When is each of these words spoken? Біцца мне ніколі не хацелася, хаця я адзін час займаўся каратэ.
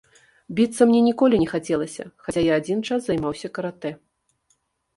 Біцца 0.59 0.81
мне 0.91 1.01
ніколі 1.07 1.35
не 1.43 1.47
хацелася, 1.51 2.03
хаця 2.29 2.41
я 2.47 2.57
адзін 2.63 2.79
час 2.91 2.99
займаўся 3.07 3.47
каратэ. 3.59 3.95